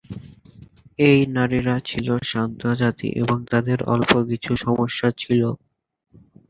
এই 0.99 1.19
নারীরা 1.35 1.75
ছিলো 1.89 2.13
শান্ত 2.23 2.61
জাতি 2.81 3.07
এবং 3.21 3.37
তাদের 3.51 3.79
অল্প 3.85 4.11
কিছু 4.29 4.51
সমস্যা 4.65 5.07
ছিলো। 5.17 5.49